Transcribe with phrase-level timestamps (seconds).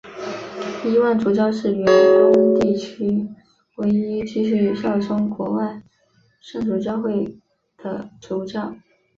[0.83, 3.23] 伊望主教是远东地区
[3.75, 5.79] 唯一继续效忠国外
[6.39, 7.37] 圣主教公会
[7.77, 8.73] 的主教。